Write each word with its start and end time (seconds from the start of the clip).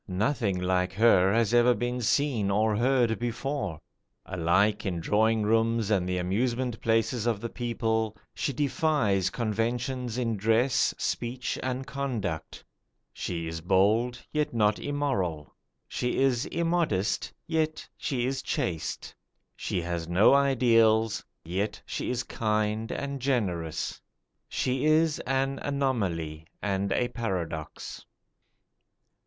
Nothing 0.07 0.59
like 0.59 0.93
her 0.93 1.31
has 1.31 1.53
ever 1.53 1.75
been 1.75 2.01
seen 2.01 2.49
or 2.49 2.75
heard 2.75 3.19
before. 3.19 3.79
Alike 4.25 4.83
in 4.83 4.99
drawing 4.99 5.43
rooms 5.43 5.91
and 5.91 6.09
the 6.09 6.17
amusement 6.17 6.81
places 6.81 7.27
of 7.27 7.39
the 7.39 7.51
people, 7.51 8.17
she 8.33 8.51
defies 8.51 9.29
conventions 9.29 10.17
in 10.17 10.37
dress, 10.37 10.91
speech, 10.97 11.59
and 11.61 11.85
conduct. 11.85 12.65
She 13.13 13.45
is 13.47 13.61
bold, 13.61 14.19
yet 14.31 14.55
not 14.55 14.79
immoral. 14.79 15.55
She 15.87 16.17
is 16.17 16.47
immodest, 16.47 17.31
yet 17.45 17.87
she 17.95 18.25
is 18.25 18.41
chaste. 18.41 19.13
She 19.55 19.81
has 19.83 20.07
no 20.07 20.33
ideals, 20.33 21.23
yet 21.45 21.79
she 21.85 22.09
is 22.09 22.23
kind 22.23 22.91
and 22.91 23.19
generous. 23.19 24.01
She 24.49 24.83
is 24.85 25.19
an 25.27 25.59
anomaly 25.61 26.45
and 26.59 26.91
a 26.91 27.07
paradox. 27.09 28.03